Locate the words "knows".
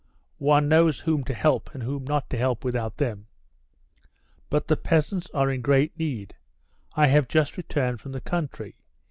0.67-1.01